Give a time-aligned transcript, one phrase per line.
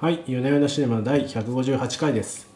[0.00, 2.46] はい、夜な夜なシネマ第158回です。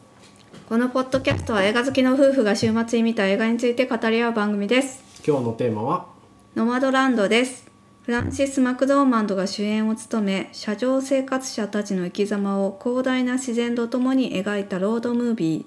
[0.69, 5.03] このポッドキャストは映画好きの夫婦が週末に見た映画について語り合う番組です。
[5.27, 6.07] 今日のテーマは、
[6.55, 7.69] ノマドランドです。
[8.05, 15.65] フランシス・マクドーマンドが主演を務め、車上生活者たちの生き様を広大な自然とともに描いたロードムービー、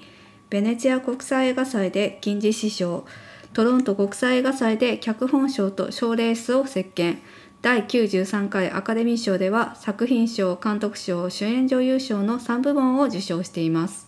[0.50, 3.06] ベネチア国際映画祭で金獅子賞、
[3.52, 7.18] トロント国際映画祭で脚本賞と賞レースを席巻。
[7.66, 14.08] 第93回アカデミー賞では作品賞、監督賞、主演女優賞の3部門を受賞しています。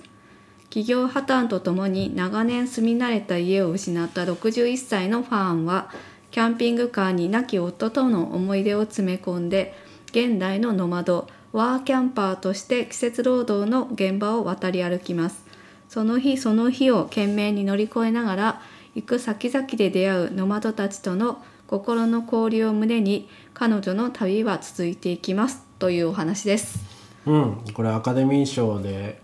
[0.65, 5.89] 企業破綻とともに長年住み慣れた家を失った61歳のファーンは
[6.29, 9.73] キャンピングカーに亡き夫との思い出を詰め込んで
[10.11, 15.43] 現代のノマドワーキャンパーとして季節労働の現場を渡り歩きます
[15.89, 18.61] その日その日を懸命に乗り越えながら
[18.93, 26.79] 行く先々で出会うノマドたちとの心の交流を胸に彼女の旅は続いていきますというお話です。
[27.25, 29.21] うん、これアカデミー賞で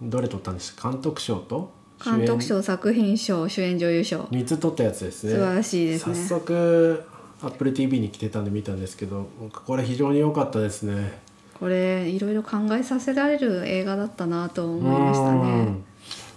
[0.00, 0.90] どれ取ったんですか？
[0.90, 1.70] 監督賞と？
[2.02, 4.22] 監督賞作品賞主演女優賞。
[4.22, 5.32] 3つ取ったやつですね。
[5.34, 6.14] 素晴らしいですね。
[6.14, 7.02] 早速、
[7.42, 9.28] Apple TV に来てたんで見たんですけど、
[9.66, 11.20] これ非常に良かったですね。
[11.60, 15.38] これいろいろ考えさせられる映画だったなと思いましたね。
[15.40, 15.84] うん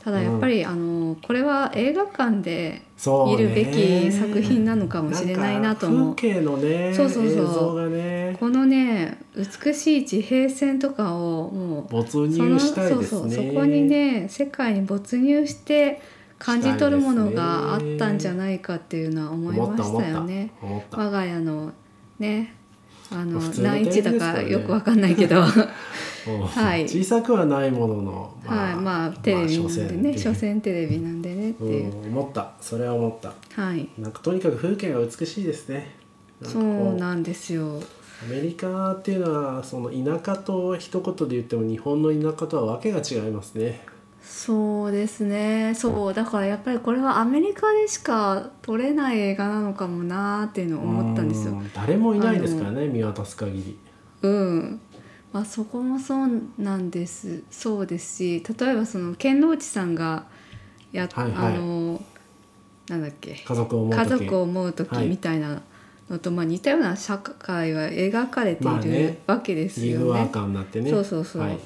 [0.04, 2.82] ただやっぱり、あのこれは映画館で
[3.28, 6.00] 見るべき作品なのかもしれないなと思う。
[6.00, 7.90] なんか風景のね、そうそうそう。
[7.90, 12.90] ね、このね美しい地平線とかをもう没入したいね。
[12.92, 16.02] そうそうそこにね世界に没入して
[16.38, 20.52] 感じ取るものがあったんじゃないかっていうのは思いましたよね。
[20.92, 21.74] 我が家の
[22.20, 22.56] ね
[23.12, 25.42] あの普通の何インチだかよくわかんないけど。
[25.42, 25.46] うん
[26.38, 26.84] はい。
[26.84, 28.76] 小さくはないものの、はい。
[28.76, 32.52] まあテレビなんでねまあ所詮テレビなんでねっていう、うん、思った。
[32.62, 33.62] それは思った。
[33.62, 33.90] はい。
[33.98, 35.96] なんかとにかく風景が美しいですね。
[36.44, 37.00] そこう。
[37.00, 37.82] なんですよ。
[38.22, 43.86] アメリカっていうのはその田舎と一言で言っても日本の田舎とはわけが違いますね。
[44.22, 45.74] そうですね。
[45.76, 46.14] そう。
[46.14, 51.54] だからやっぱりこれはアメリカでしか撮れない映画なのかもなーっていうのを思ったんですよ。
[51.54, 51.72] うん。
[51.74, 53.80] 誰もいないですからね見渡す限り。
[54.22, 54.82] うん
[55.32, 57.44] まあそこもそうなんです。
[57.52, 60.26] そうですし例えばその剣道内さんが
[60.92, 61.54] やっ、はいはい。
[61.56, 62.02] あの
[62.88, 63.98] なんだっけ家族を思う時。
[63.98, 65.08] 家族を思う時はい。
[65.08, 65.62] みたいな
[66.10, 69.20] のと、まあ、似たような社会が描かれているまあね。
[69.28, 70.30] わけですよね。
[70.32, 70.90] カーになってね。
[70.90, 71.42] そうそうそう。
[71.44, 71.60] はい。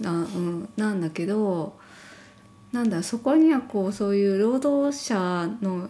[0.00, 1.76] なうん、なんだけど
[2.72, 5.88] なんだそこにはこうそういう労働者の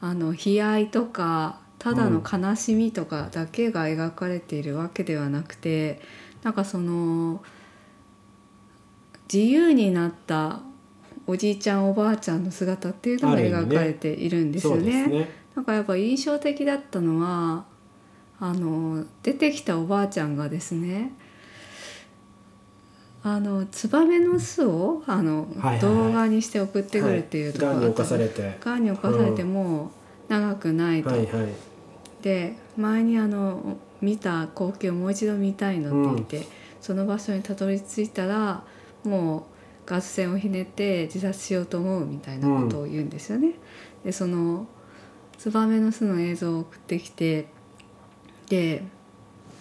[0.00, 6.00] あの悲哀とかただの悲しみとかだけが描かれているわけではなくて、
[6.42, 7.44] なんかその
[9.30, 10.62] 自由になった
[11.26, 14.82] おじいちゃんおばあちゃんの姿っていうのが描かれているんですよね。
[14.82, 15.28] ですね。
[15.54, 17.66] なんかやっぱ印象的だったのは
[18.40, 21.12] あの出てきたおばあちゃんがですね
[23.22, 25.80] あのツバメの巣をあの、はいはいはい。
[25.80, 28.58] 動画にして送ってくるっていうところがんに侵されれて。
[28.58, 29.92] がんに侵されても
[30.28, 31.73] 長くないと、はいはい
[32.24, 36.48] で前にあの見た光景をもう一度見たいのって言って、
[36.80, 38.64] その場所にたどり着いたら
[39.04, 39.42] もう
[39.84, 43.52] ガス線をひねって自殺しようと思うみたいなことを言うんですよね。
[44.06, 44.66] でその
[45.36, 47.46] ツバメの巣の映像を送ってきて
[48.48, 48.82] で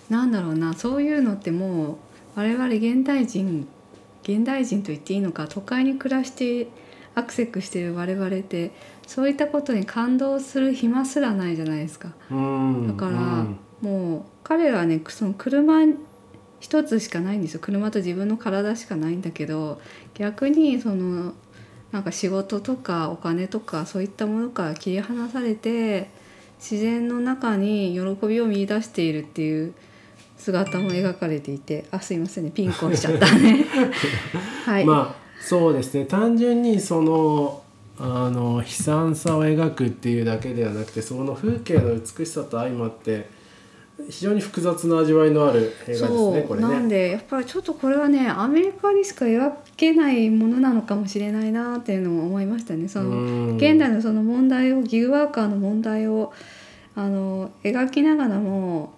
[0.09, 1.97] なんだろうなそういうのってもう
[2.35, 3.67] 我々現代人
[4.21, 6.69] 現代人と言っていいのか都会に暮らして
[7.15, 8.71] アクセクしている我々って
[9.05, 12.13] そういったことに感動する暇すらないじゃないですか。
[12.31, 12.87] うん。
[12.87, 13.59] だから、うん。
[13.81, 15.81] もう彼らはねその車
[16.59, 17.59] 一つしかないんですよ。
[17.61, 19.81] 車と自分の体しかないんだけど
[20.13, 21.33] 逆にその
[21.91, 26.09] なんか仕事とかお金とかそういったものから切り離されて
[26.59, 29.73] 自然の中に喜びを見出しているっていう
[30.37, 33.65] 姿も描かれていてあすいませんねピンコンしちゃったね。
[34.65, 37.61] はい、まあそうですね単純にその
[37.99, 43.29] あの悲惨さを描くっていうだけではなくてその風景の美しさと相まって
[44.09, 46.89] 非常に複雑な味わいのある映画ですねこれなんね。
[46.89, 52.87] でやっぱりちょっとこれはねアメリカでしか描けないものなのかもしれないなっていうのも思いましたね。
[52.87, 56.33] そのうん現代のその問題をギグワーカーの問題を
[56.95, 58.93] あの描きながらも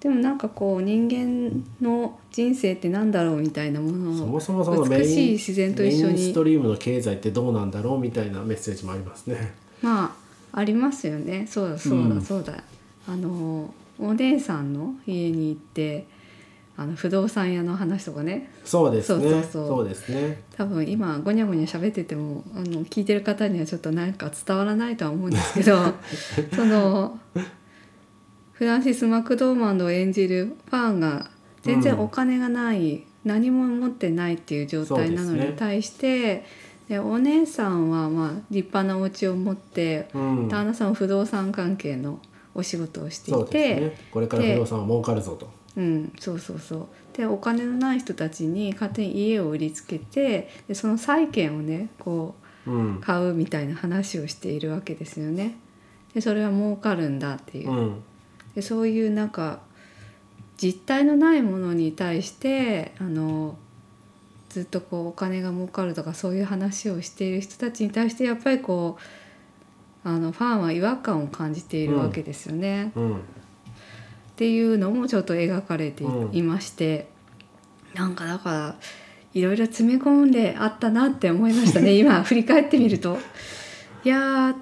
[0.00, 9.54] でもなんかこう人間の人生ってなんだろうみたいなものをそもそもそのメイン美しい自然と一緒メインスにトリームの経済ってどうなんだろうみたいなメッセージもありますね。
[9.82, 10.16] ま
[10.52, 12.64] あありますよねそうだそうだ、うんそうだ
[13.06, 16.06] あのお姉さんの家に行って
[16.76, 19.22] あの不動産屋の話とかねそうですね。
[19.22, 20.42] そうそうそうそうですね。
[20.56, 25.76] 多分今ゴニャゴニャ喋っててもあの聞いてる方にはちょっとなんか伝わらないとは思うんですけど
[26.56, 27.18] その
[28.60, 31.30] フランシス・マクドーマンドを演じるファンが
[31.62, 36.44] 全然お金がない、何も持ってないっていう状態なのに対して
[36.86, 40.48] で,、お姉さんはまあ立派なお家を持って、うん。
[40.50, 42.20] 旦那さんは不動産関係の
[42.54, 43.98] お仕事をしていてね。
[44.10, 45.48] これから不動産は儲かるぞと。
[45.78, 46.86] うん、そうそうそう。
[47.16, 52.34] でお金のない人たちに勝手に家を売りつけてでその債権をねこ
[52.66, 52.96] うん。
[52.98, 55.56] う買うみたいな話をしているわけですよね。
[56.12, 58.02] でそれは儲かるんだっていうう、ん
[58.54, 59.60] でそういうなんか
[60.56, 63.56] 実体のないものに対してあの
[64.48, 68.98] ずっとこうお金が儲かるとかそういう話をしている人たちに対してやっぱりこ
[70.04, 72.92] うあのファンは違和感を感じているわけですよね。
[72.96, 73.20] うん
[74.40, 77.10] っていうのもちょっと描かれてい,、うんまして
[77.92, 78.76] なんかだから
[79.34, 83.18] いろいろ詰め込んであったなって思いましたね 今振り返ってみると。
[84.02, 84.54] いやー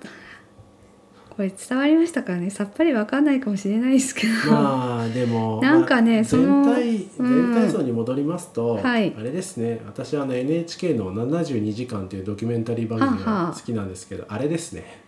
[1.38, 2.50] これ伝わりましたかね？
[2.50, 7.52] さっぱりわかんないかもしれないですけど、まあでも なんかねまあその全体うん。
[7.55, 9.14] 全体像に戻りますと、はい。
[9.17, 9.81] あれですね。
[9.87, 15.00] 私はあの NHK の「72時間」というドキュメンタリー番組が好きなんですけどあれですね。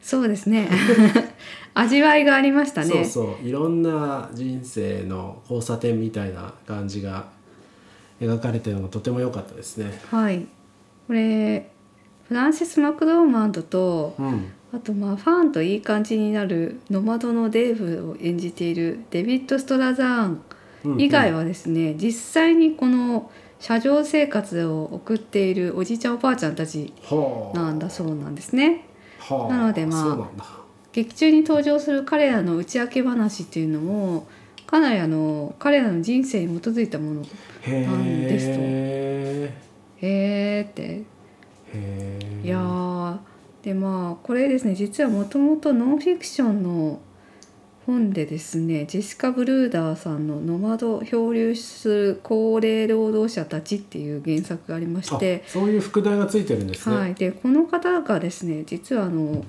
[0.00, 0.70] そうですね。
[1.74, 2.88] 味わいがありましたね。
[2.88, 3.46] そうそう。
[3.46, 7.26] いろんな人生の交差点みたいな感じが
[8.22, 10.00] 描かれてるのがとても良かったですね。
[10.10, 10.46] はい。
[11.06, 11.70] これ
[12.28, 14.52] フランシス・マクドーマンドとうん。
[14.70, 20.42] あとまあファンといい感じになるノマドのデーブを演じているデビッド・ストラザーン
[20.84, 27.58] うん以外はですね、実際にこの車上生活を送っているおじいちゃんおばあちゃんたちはあ。
[27.58, 28.84] なんだそうなんですね。
[29.18, 29.48] はあ。
[29.48, 30.58] なのでまあ
[30.92, 34.26] 劇中に登場する彼らの打ち明け話っていうのも
[34.66, 37.26] かなりあの彼らの人生に基づいたもの
[37.62, 38.52] へなんですと。
[38.60, 39.54] え。
[40.00, 41.02] へーって
[42.44, 43.18] いやー
[43.62, 47.00] でまあこれですね実はもともとノンフィクションの
[47.88, 56.96] 本でですねジェシカ・ブルーダーさんの「ノマド漂流する高齢労働者たち」っていう原作がありましてあそういう副題がついてるんですね。
[56.96, 59.42] はい、でこの方がですね実はあの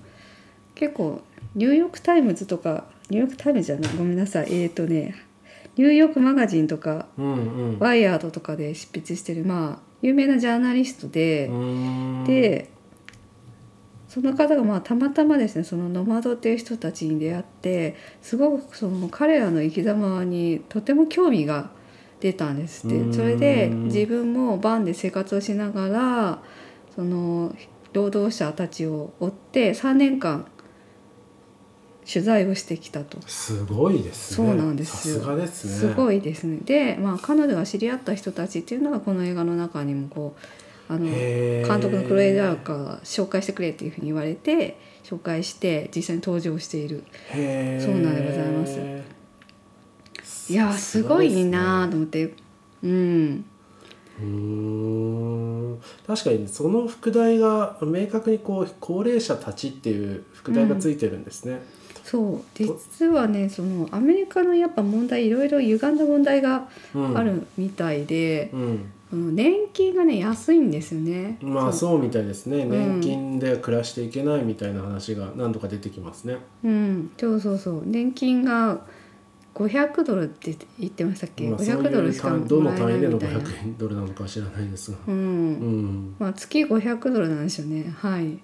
[0.74, 1.22] 結構
[1.56, 5.16] ニューヨーク・タイムズとかニューヨーク・タイムズじゃないごめんなさいえっ、ー、とね
[5.76, 7.36] ニューヨーク・マガジンとかうんう
[7.74, 7.80] ん。
[7.80, 11.50] ワイヤードとかで執筆してるまあ有名なジャーナリストで。
[12.26, 12.70] で
[14.08, 21.70] その方がまあたまたまですねそのノマドっていう人たちに出会ってすごくその彼らの生き様にとても興味が
[22.20, 26.42] 出たんですっうんてそれで自分もバンで生活をしながら
[26.96, 27.56] その
[27.94, 30.48] 労働者たちを追って3年間
[32.12, 33.20] 取材をしてきたと。
[33.28, 34.48] すごいですね。
[34.48, 35.16] そうなんですよ。
[35.16, 35.72] さすがですね。
[35.72, 36.58] すごいですね。
[36.66, 40.36] で、まあ、彼女が知り合った人たちっていうのがこの映画の中にもこ
[40.90, 47.04] うあの監督のクロエ・ジャーカーが紹介してくれっていうふうに言われて紹介して実際に登場している。
[47.32, 47.42] そう
[48.02, 50.52] なんでございます。
[50.52, 52.34] いやーすごいなーと思って。
[52.82, 53.46] うん。
[54.20, 55.80] うーん。
[56.08, 61.62] 確かにその副題が明確にこう高齢者たちっていう副題がついてるんですね。
[62.10, 62.42] そう。
[62.56, 71.38] 実はねそのアメリカのやっぱ問題いろいろ歪んだ問題がうん、あるみたいで、うん、その年金がね安いんですよね。
[71.40, 72.00] まあそう。
[72.00, 72.64] みたいですね。
[72.64, 72.70] ん。
[72.72, 76.38] 年金で暮らしていけないみたいな話が何度か出てきますね。
[76.64, 77.84] うん、そうそうそう。
[77.86, 78.82] 年金が
[79.54, 83.40] 500ドルって言ってましたっけ、まあ、そう500ドルしか単どの単位でのみたいな。
[83.40, 84.98] 500円ドルなのかは知らないですが。
[85.08, 85.86] う、うん。
[85.86, 87.94] ん、まあ月500ドルなんですよね。
[88.00, 88.40] はい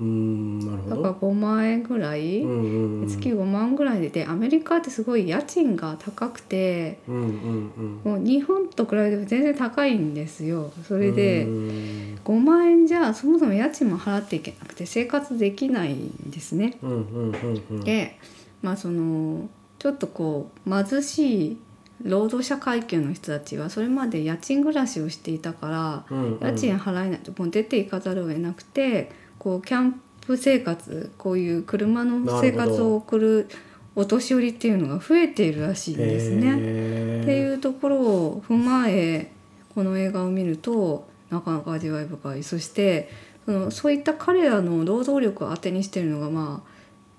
[0.00, 1.18] うん、なるほだからど。
[1.28, 7.72] 5万円ぐらい、うんうんうん、月5万ぐらいででアメリカってすごい家賃が高くてうんうん
[8.04, 8.12] うん。
[8.12, 16.78] もう日本と比べても全然高いんですよそれでうん5万円じゃそもそも家賃も払っていけなくて生活できないんですね。
[16.82, 17.80] うんうんうんうん。
[17.84, 18.18] で
[18.62, 21.56] まあそのちょっとこう貧しい
[22.04, 29.10] 労働者階級の人たちはそれまで家賃暮らしをしていたからうんうん、家賃払えないともう出ていかざるを得なくて
[29.42, 33.48] こうキャンプ生活こういう車の生活を送る
[33.96, 36.54] お年寄りっていうのが増えているらしいんですね。
[36.54, 39.32] っていうところを踏まえ
[39.74, 42.44] この映画を見るとなかなか味わい深い。
[42.44, 43.10] そして
[43.44, 46.70] そのそういった彼らの労働力を当てにしてるのがまあ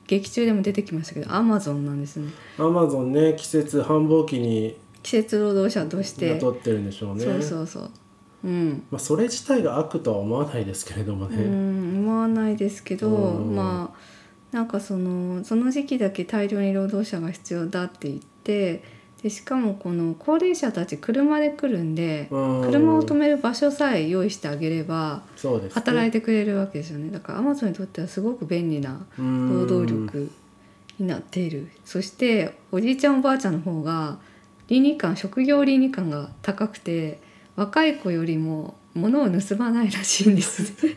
[0.07, 1.99] 劇中でも出てきましたけどアマゾンなん。
[1.99, 6.29] ですねアマゾンね季節繁忙期に季節労働者として。
[6.29, 7.25] 雇ってるんでしょうね。
[7.25, 7.91] そうそうそう
[8.43, 11.37] うん、まあそれ自体が悪とは思わないですけれどもうね。
[11.37, 13.55] ん思わないですけどうん。
[13.55, 18.83] まあなんかそのその時期だけ大量に労働者が必要だって言って
[19.23, 22.61] でしかもこの高齢者たち車で来るんでうん。
[22.63, 25.23] 車を止める場所さえ用意してあげれば。
[25.71, 27.09] 働いてくれるわけですよね。
[27.11, 30.29] だからアマゾンにとってはすごく便利な労働力
[30.99, 31.69] になっている。
[31.85, 34.17] そしておじいちゃんおばあちゃんの方が
[34.67, 37.19] 倫理観職業倫理観が高くて
[37.55, 40.95] 若い子よりも物を盗まないらしいんですね。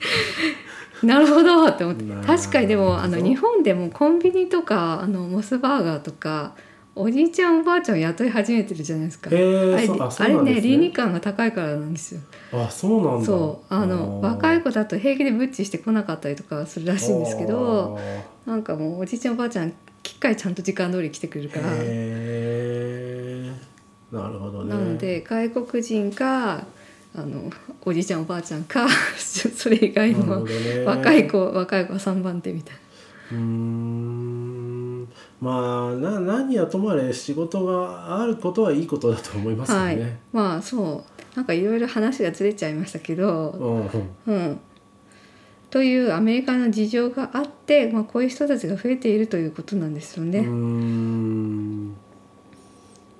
[1.02, 2.26] なるほどって思って。
[2.26, 6.54] 確かにでもあの日本でもコンビニとかあのモスバーガーとか
[6.94, 9.28] おじいちゃんおばあちゃんを雇い始めてるじゃないですか。
[9.30, 10.60] へえあれそうあれうなんですね。
[10.62, 12.20] 倫理ね観が高いからなんですよ。
[12.52, 13.26] あそうなんだ。
[13.26, 13.74] そう。
[13.74, 14.26] あのー。
[14.26, 17.98] 若い子だと平気でブッチしてこなかったりとかするらしいんですけど
[18.46, 19.72] あなんかもうおじいちゃんおばあちゃん
[20.02, 21.66] きっかりちゃんと時間通り来てくれるから。
[24.12, 24.70] なるほどね。
[24.70, 26.64] なので外国人か
[27.14, 27.50] あの
[27.84, 28.86] おじいちゃんおばあちゃんか
[29.18, 30.84] それ以外のどね。
[30.84, 32.76] 若い子若い子は3番手みたい
[33.32, 35.08] うーん。
[35.40, 39.78] まあな何やともあれ仕事があることはいいことだと思いますな。
[39.78, 39.98] はい。
[39.98, 40.18] よね。
[40.32, 41.36] まあそう。
[41.36, 44.44] なんかいろいろ話がずれちゃいましたけど、うんうん。
[44.46, 44.60] うん、
[45.68, 50.38] というアメリカの事情があって、まあ、こういう人たちが増えているということなんですよね。
[50.38, 51.94] うーん。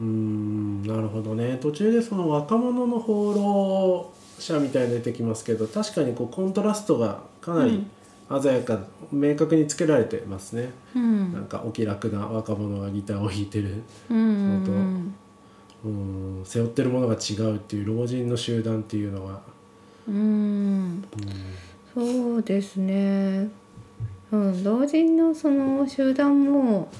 [0.00, 0.55] うーん
[0.86, 1.58] なるほどね。
[1.60, 7.86] 途中でその若者の放浪者みたいに出てきますけど確かにこうコントラストがかなり
[8.40, 8.80] 鮮やか、
[9.12, 11.32] 明確につけられてますね、うん。
[11.32, 13.82] なんかお気楽な若者がギターを弾いてる。
[14.10, 14.20] うんう
[14.70, 15.14] ん
[15.84, 16.44] うん。
[16.44, 19.40] 背負ってるものが違うっていう老人の集団っていうのが、
[20.08, 21.04] うん。
[21.94, 23.48] そうですね、
[24.32, 26.90] うん、老人のその集団も、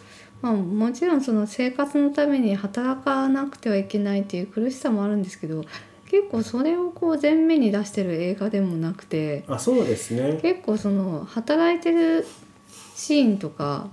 [0.43, 5.65] まあ、もちろんその生活のために働かなくてはいけないっていう苦しさもあるんですけど
[6.09, 10.39] 結構それをこう前面に出してる映画でもなくてあそうですね。
[10.41, 12.27] 結構その働いてる
[12.95, 13.89] シーンとか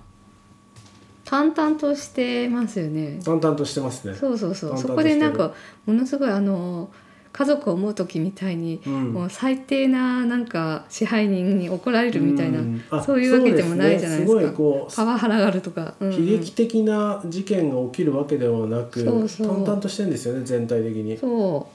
[1.24, 3.18] 淡々としてますよね。
[3.24, 4.14] 淡々としてますね。
[4.14, 4.78] そうそうそう。
[4.78, 5.52] そこでなんか
[5.86, 6.90] ものすごいあの
[7.36, 9.12] 家族を思う時みたいに、うん。
[9.12, 12.80] もう最低ななんか支配人に怒られるみたいな、うん。
[12.90, 14.40] あそういうわけでもないじゃないですか。
[14.40, 14.46] ね。
[14.46, 16.14] すごいこうパワハラがあるとか、うんうん。
[16.14, 19.48] 悲劇的な事件が起きるわけではなく、そうそう。
[19.48, 21.18] 淡々としてるんですよね全体的に。
[21.18, 21.68] そ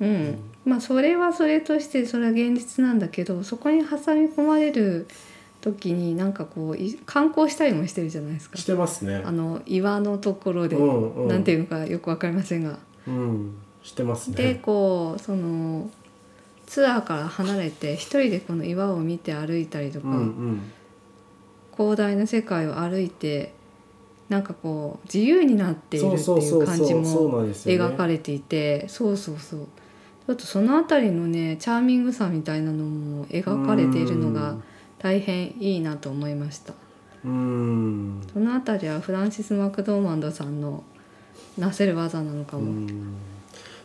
[0.00, 0.04] う。
[0.04, 5.08] うん、まあそれはそれとしてそれは現実なんだけどそこに挟み込まれる
[5.60, 8.56] 時になんかこうい観光したりもしてるじゃないですか。
[8.56, 9.20] してますね。
[9.24, 9.32] あ。
[9.32, 11.28] の岩のところで、うんうん。
[11.28, 12.78] なんていうのかよくわかりませんが。
[13.06, 14.60] うん、してますでね。
[14.62, 15.90] こうその
[16.66, 20.72] ツアーから離れて一人でこの岩を見て歩いたりとか、うんうん。
[21.76, 23.54] 広大な世界を歩いて
[24.28, 27.44] なんかこう自由になっているってそう感じも。
[27.44, 29.60] 描かれていてそうそうそう。
[30.26, 34.56] ちょっとその辺りのねチャーミングさみたいなのも描かれているのが
[34.98, 36.74] 大変いいなと思いました。
[37.24, 38.22] うん。
[38.32, 40.84] その辺りはフランシス・マクドーマンドさんの
[41.58, 43.14] なせる技なのかも、うん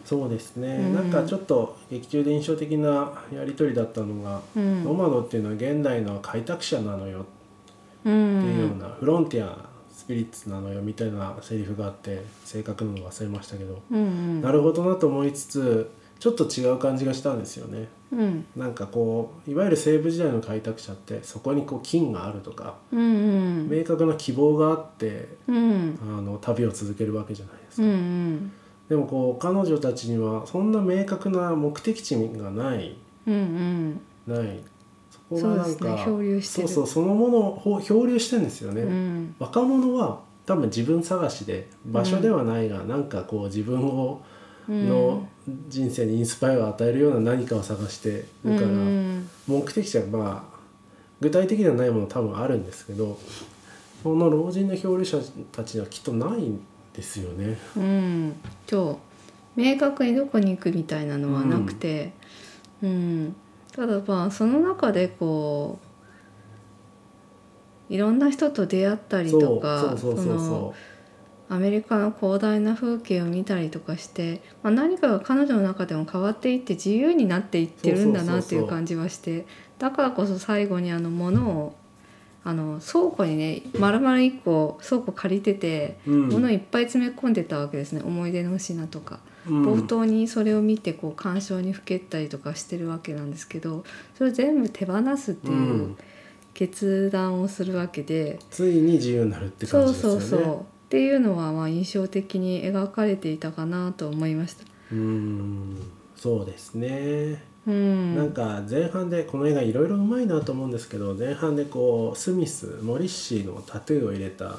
[0.07, 0.95] そうですね、うん。
[0.95, 4.85] なんかちょっと劇中で印象的なやり取りだったのが、うん。
[4.85, 7.19] ノマドっていうのは現代の開拓者なのよ。
[7.19, 7.23] うっ
[8.03, 14.41] ていうようんな、フロンティアスピリッツなのよみたいなセリフがあって正確なの忘れましたけど、うんうん。
[14.41, 17.89] なるほどなと思いつつちょっと違う感じがしたんですよね。
[18.13, 18.45] うん。
[18.55, 23.03] なんかこういわゆる西部時代の開拓者ってそこにこう金があるとかうんう
[23.65, 23.69] ん。
[23.69, 25.99] 明確な希望があってうん。
[26.01, 27.83] あの旅を続けるわけじゃないですか。
[27.83, 28.51] うんうん
[28.89, 32.97] でもこう彼女たちにはそんな明確な目的地がない。
[33.27, 34.59] うんない。
[35.11, 36.05] そこがなんかそうですね。
[36.05, 36.67] 漂流してる。
[36.67, 38.81] そうそうそのものをほ漂流してんですよね。
[38.81, 38.89] うん。
[38.89, 44.21] うん若者は多分自分探しで場所ではないが、なんかこう自分を
[44.69, 44.89] うん。
[44.89, 45.27] の
[45.69, 50.57] 人生にインスパイアを与えるような何かを探してるから、うん目的地はまあ
[51.21, 53.17] 具体的ではないもの多分あるんですけど
[54.03, 55.19] その老人の漂流者
[55.53, 56.61] たちにはきっとないん
[56.97, 57.57] ですよね。
[57.77, 58.35] うん。
[58.67, 58.99] そ
[59.55, 62.11] う明確にどこに行くみたいなのはなくて、
[62.81, 63.35] うん。
[63.71, 65.79] ただまあその中でこ
[67.89, 70.75] ういろんな人と出会ったりとかそのそ
[71.49, 79.45] アメリカの広大な風景を見たりとかして、まあ、何かが彼女の中でも変わっていって自由になっていってるんだなっていう感じはして
[79.79, 81.75] だからこそ最後にあの物を
[82.47, 89.19] あの倉庫にね丸々1個倉庫借りててう、うん物いっぱい詰め込んでたわけですね思い出の品とか。
[89.19, 93.85] うん冒頭にそれを見てこう鑑賞にふけったりとかしてるわけなんですけど
[94.17, 95.97] それを全部手放すっていううん
[96.53, 100.21] 決断をするわけで、ついに自由になるってそう感じですよね。
[100.21, 104.63] そうそうっていうのはまあ印象的に描かれていたかなと思いました。
[104.91, 105.77] うん
[106.15, 107.43] そうですね。
[107.67, 114.55] うん、なんか前半でこの映画いろいろうまいなと思うんですけど前半でこうスミスモリッシーのタトゥーを入れた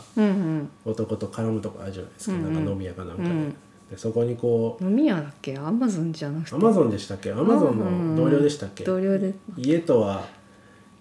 [0.84, 2.54] 男と絡むとこあるじゃないですか、うんうん。
[2.54, 3.56] なんか飲み屋かなんかで,、うん。
[3.90, 5.56] でそこにこう飲み屋だっけ？
[5.56, 6.54] アマゾンじゃなくて。
[6.54, 7.32] アマゾンでしたっけ？
[7.32, 9.32] アマゾンの同僚でしたっけ、同僚で。
[9.56, 10.26] 家とは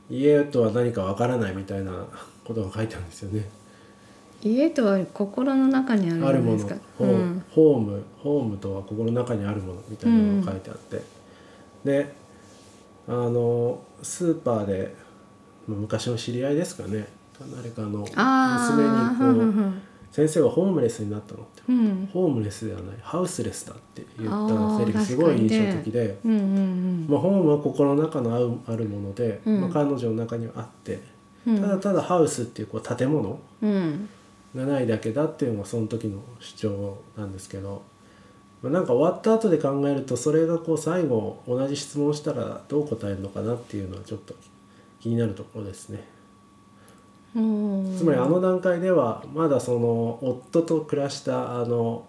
[0.09, 2.05] 家とは何かわからないみたいな
[2.45, 3.49] ことが書いてあるんですよね。
[4.41, 6.69] 家とは心の中にあるもの。
[6.99, 7.43] うん。
[7.51, 11.01] ホームホームとは心の中にあるものみたいなのが書いてあって、
[11.87, 12.13] で
[13.07, 14.95] あのスーパーで、
[15.67, 17.07] まあ昔の知り合いですかね。
[17.55, 21.61] 誰かのあ娘にあ、こう、うん先生はホームレスになったのって。
[21.69, 22.09] うん。
[22.11, 27.05] ホームレスではないハウスレスだって言あったーセリフすごい印象的で、うんうん。
[27.07, 28.33] まあ、ホームは心の中の
[28.67, 29.61] あるもので、うん。
[29.61, 31.01] まあ、彼女の中にはあって、
[31.45, 31.61] うん。
[31.61, 34.09] ただただハウスっていうこう建物うん。
[34.55, 37.83] がないだけだっていうのがその時の主張なんですけど、
[38.67, 44.35] まあ、なんか終わった後で考えるとそれがこう最後同じ質問をしたらどう答えるのかなっていうのはちょっと
[44.99, 46.03] 気になるところですね。
[47.35, 47.97] うん。
[47.97, 52.05] つまりあの段階ではまだその夫と暮らしたあの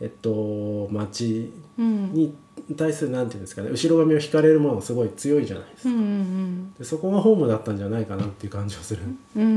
[0.00, 2.34] えっと町うんに
[2.76, 5.88] 対するなんていうんですかね後ろ髪を引かれるものすごい強いじゃないですか。
[5.88, 9.02] うんうんでそこがホームだったんじゃないかなっていう感じがする。
[9.36, 9.54] うんうんう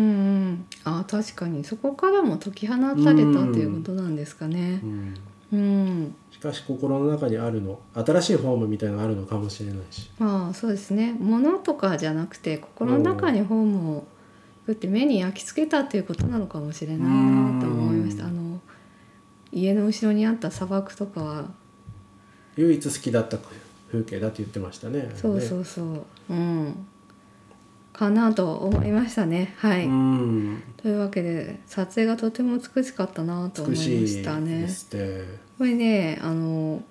[0.51, 0.65] ん。
[0.85, 1.65] あ確かに。
[1.65, 4.79] そこからも解き放たれたっていうことなんですかね。
[4.81, 5.13] うん
[5.51, 6.15] うん。
[6.31, 10.09] しかし心の中にあるの新しいホームみたいなのがあるのかもしれないし。
[10.19, 11.15] まあそうですね。
[11.19, 14.07] 物とかじゃなくて心の中にホームを
[14.61, 18.25] 作って目に焼き付けたっていうことなのかもしれないなと思いました。
[18.25, 18.29] うん。
[18.29, 18.59] あの
[19.51, 21.45] 家の後ろにあった砂漠とかは。
[22.57, 23.37] 唯一好きだった
[23.91, 25.11] 風景だって言ってましたね。
[25.15, 26.05] そうそううそう。
[26.29, 26.85] うん
[27.93, 29.53] かなと思いましたね。
[29.57, 30.63] はい、うん。
[30.77, 34.67] というわけで撮影がとても美しかったなと思いま美したね。
[35.57, 36.83] これねあの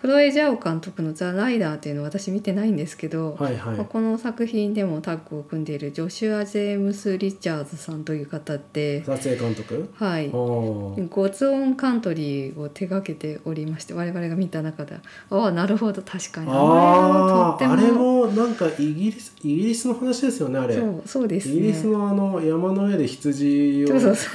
[0.00, 3.76] クロエ・ジャオ監督の「ザ・ライダー」っていうのを私見てないんですけど、はいはい。
[3.76, 3.84] まあ。
[3.84, 9.88] この作品でもタッグを組んでいるジョシュア・ジェームス・リチャーズさんという方で、撮影監督？
[9.94, 14.94] はい、ゴツオンカントリーを手掛けておりまして我々が見た中で
[15.30, 16.46] ああなるほど確かに。
[16.48, 20.76] ああれもなんかイギリスイギリスの話ですよねあれ。
[20.76, 21.54] そうそうですね。
[21.56, 24.30] イギリスのあの山の上で羊をそうそうそう。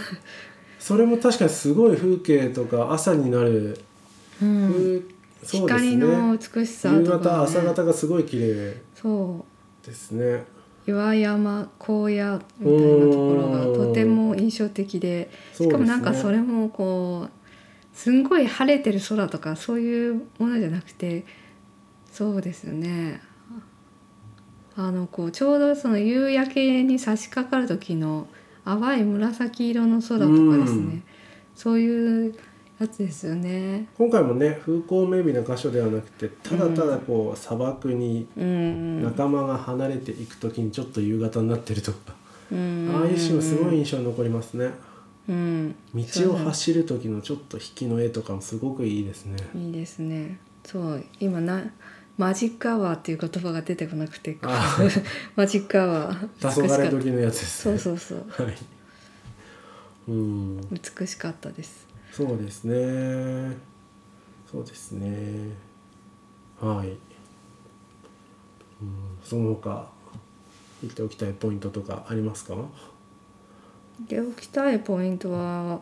[0.77, 3.79] それも確かにすごい風景とか朝になる、
[4.41, 5.01] うん、風
[5.43, 5.97] 光ね。
[5.97, 9.45] の美しさ夕とか、ね、方朝方がすごい綺麗そ
[9.83, 10.45] うですね。
[10.85, 21.25] 岩山荒野みたいなところがとても印象的でしかもなんかそれもこうすんごい晴れてる空とかそういうものじゃなくて
[22.11, 23.21] そうですよね。
[24.75, 28.27] あのこうちょうどその夕焼けに差し掛かる時の
[28.65, 31.03] 淡い紫色の空とかですね、うん。
[31.55, 32.35] そういう
[32.79, 33.87] やつですよね。
[33.97, 39.03] 今回もね風光明媚な箇所ではなくてただただこう砂漠にうんうん。
[39.03, 42.13] 仲間が離れていく時にちょっと夕方になってるとか、
[42.51, 44.71] うんああいうシーンもすごい印象に残りますね。
[45.27, 49.37] うん、道を走る時のちょっと引きの絵とかもすごくいいですね。
[49.55, 50.37] いいですね。
[50.65, 51.63] そう今な
[52.17, 54.77] マジックアワーっていう言葉が出てこなくてあ
[55.35, 56.27] マジックアワー。
[56.39, 57.77] 黄昏時のやつですね。
[57.77, 58.43] そうそうそう。
[58.45, 58.55] はい。
[60.09, 60.61] うん。
[60.71, 61.87] 美しかったです。
[62.15, 63.57] そうですね。
[64.49, 65.49] そうですね。
[66.61, 66.97] はい、うん、
[69.23, 69.89] その他
[70.83, 72.55] 言っておきたいポイントとかありますか？
[74.07, 75.81] でおきたいポイントは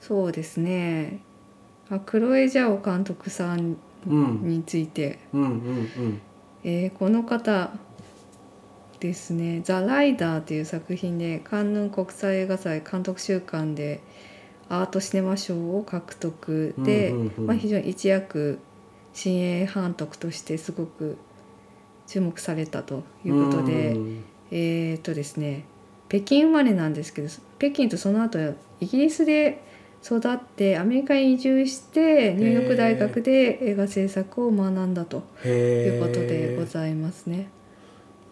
[0.00, 1.20] そうですね。
[1.90, 3.76] あクロエ・ジャオ監督さん
[4.06, 5.42] うんについて、うん。
[5.42, 6.20] うんうん
[6.62, 7.72] えーこの方
[9.00, 14.00] ですね「ザ・ライダー」という作品でカンヌン国際映画祭監督週間で
[14.68, 17.46] アートシネマ賞を獲得で、うんうんうん。
[17.46, 18.58] まあ、非常に一躍
[19.12, 21.16] 新鋭監督としてすごく
[22.06, 25.64] 注目されたということで、うんえーっとですね
[26.08, 28.38] 北京生まれなんですけど北京とその後
[28.80, 29.62] イギリスで
[30.04, 37.48] 育ってアメリカに移住してニューヨーク大学で映画制作を学んだということでございますね。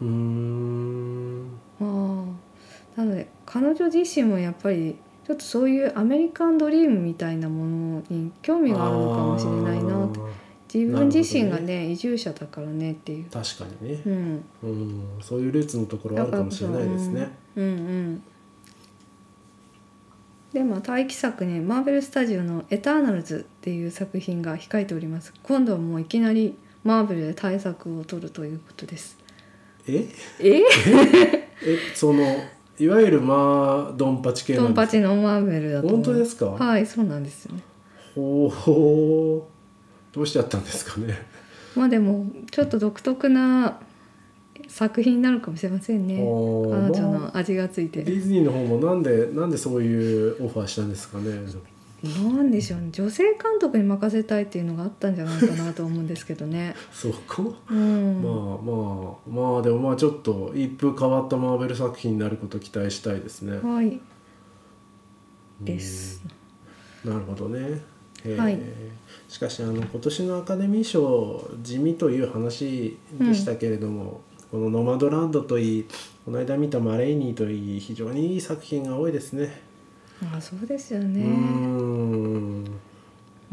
[0.00, 1.48] うーん。
[1.80, 2.26] ま
[2.96, 10.30] あ、なので彼女自身もやっぱりちょっとそういうアメリカンドリームみたいなものに興味があるのかもしれないなとあ
[10.72, 11.90] 自分自身がなるほね。
[11.92, 13.26] 移住者だからねっていう。
[13.26, 14.02] ー確かにね。
[14.04, 17.30] う、ん、うん、そういうルーツのところあるかもしれないですね。
[17.56, 18.22] うんうん。
[20.52, 25.32] でまあ待機作にマーベル・スタジオの「エターナルズ」っていう作品が控えております。
[25.42, 29.16] 今度はもういきなりマーベルで対策を取るということです。
[29.88, 30.08] え？
[30.40, 30.58] え？
[30.58, 30.64] え？
[31.94, 32.24] その
[32.78, 36.46] いわゆるまあドンパチ系なドンパチのマーベルだと本当ですか？
[36.46, 37.62] はいそうなんですよね。
[38.14, 41.14] ほうどうしちゃったんですかね？
[41.76, 43.78] まあでもちょっと独特な
[44.68, 46.16] 作品になるかもしれませんね。
[46.16, 48.02] 彼女まあの味がついて。
[48.02, 51.30] ディズニーの方もなんでなんでそういうオファーしたんですかね？
[52.04, 52.88] なんでしょうね。
[52.92, 56.74] 女性監督に任せたいっていうのがあったんじゃないかなと思うんですけどね。
[56.92, 63.58] そこ、うん、まあまあまあでもまあちょっと一風変わったマーベル作品になることを期待したいですね。
[63.58, 64.00] はい。
[65.60, 66.22] です。
[67.04, 67.82] なるほどね。
[68.24, 68.36] えー。
[68.36, 68.58] はい。
[69.28, 75.86] しかしあの今年のアカデミー賞地味という話でしたけれども、この「ノマドランド」といい
[76.24, 79.73] この間見た「マレーニー」といい非常にいい作品が多いですね。
[80.22, 81.22] あそうですよね。
[81.24, 82.70] んう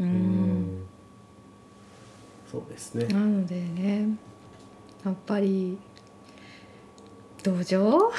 [0.00, 0.06] うん。
[0.06, 0.82] ん。
[2.50, 3.06] そうですね。
[3.06, 4.06] なのでね
[5.04, 5.76] やっぱり
[7.42, 8.12] 同情？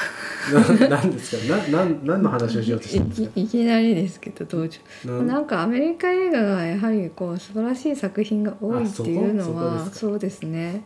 [0.79, 1.57] ななんですか？
[1.71, 3.31] ななん何の話をしようとしいたんですか？
[3.35, 4.79] いいきなりですけど同情。
[5.05, 5.45] なん？
[5.47, 10.83] かアメリカ映画がやはりこう素晴らしい作品が多いっていうのはそうですね。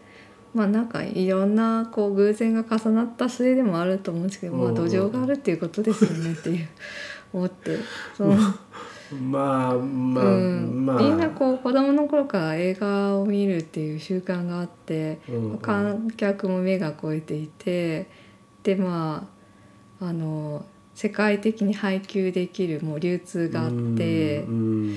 [0.53, 6.67] まあなんかいろんなこう偶然が重なった末でもあると思うんですけど、まあうん土壌があるっていうことですよねっていう
[7.33, 7.77] 思って
[8.15, 8.35] その、
[9.21, 10.85] まあまあ、うん。
[10.85, 10.99] まあ。
[10.99, 15.57] みんなこう子供の頃から映画を見るっていう習慣があって、うんうん。
[15.59, 18.07] 観客も目が超えていて
[18.63, 19.27] でま
[20.01, 24.43] ああの世界的に配給できるもう流通があって。
[24.43, 24.95] うん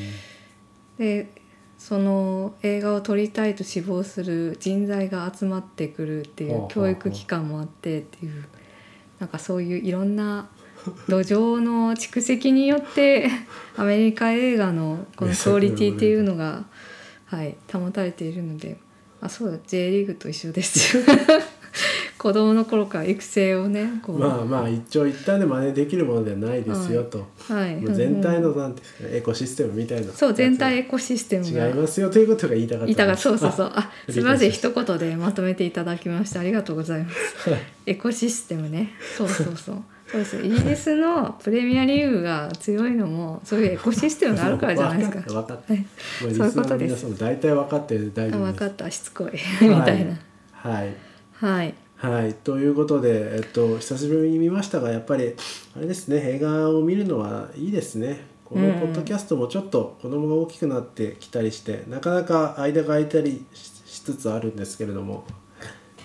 [0.98, 1.32] で
[1.78, 6.68] その映画を撮りたいと志望する人材が集まってくるっていう。
[6.68, 8.44] 教育機関もあってっていう
[9.18, 10.50] なんかそういういろんな
[11.08, 13.28] 土壌の蓄積によって
[13.76, 16.64] アメリカ映画のこのクオリティっていうのが、
[17.26, 18.78] はい、保たれているので
[19.20, 20.96] あそうだ J リーグと一緒です。
[20.96, 21.02] よ
[22.18, 33.72] 子供の頃から育成をねこう、まあまあ一長一短で真似できるものではないですよと、はい、もう全体のなんてエコシステムみたいなそう全体エやコシステム違いますよということが言いたかったいたがそうそううそう。
[33.74, 34.50] あすみません。
[34.50, 37.16] 一言でまとめていただきましてありがとうございます。
[37.86, 38.90] エコシステムね。
[39.16, 39.76] そうそうそう
[40.10, 40.36] そうです。
[40.38, 45.20] イギリスのプレミアリーグが強いのもそういうエコシステムがあるからじゃないですか。
[45.20, 45.86] 分かったはい。
[46.20, 47.18] そういうことです。
[47.18, 48.90] 大体分かってる大あ丈夫分かった。
[48.90, 49.32] しつこい。
[49.62, 50.18] みたいな。
[50.52, 50.94] はい。
[51.34, 51.74] はい。
[51.96, 55.34] はい、ということで、えっと、久しぶりに見ましたがやっぱり
[55.76, 58.24] あれですね映画を見るのはいいですね。
[58.46, 65.24] このうんポッドキャストもちょっと子供が大きくなってきたりして、なかなか間が空いたりししつつあるんですけれども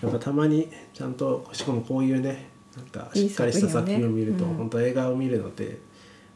[0.02, 5.80] やっぱたまにちゃんとしかもこういうねなんかしっかりした作品を見るといいねうん本当映画を見るのって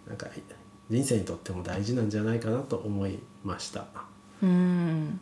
[0.08, 0.28] なんか
[0.90, 3.86] 人生にとっても大事なんじゃないかなと思いました。
[4.42, 5.20] うん。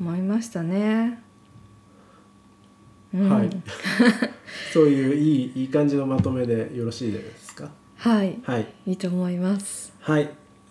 [0.00, 1.22] 思いましたね。
[3.12, 3.28] うん。
[3.30, 3.50] はい。
[4.72, 7.68] そういういいいい感じのまとめでよろしいですか？
[7.96, 8.38] はい。
[8.44, 8.66] はい。
[8.86, 9.92] いいと思います。
[10.00, 10.30] はい。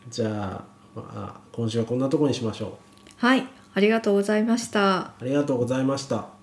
[0.09, 0.63] じゃ
[0.95, 2.71] あ,、まあ今週はこんなところにしましょう。
[3.17, 3.47] はい。
[3.73, 4.97] ありがとうございました。
[4.99, 6.40] ありがとうございました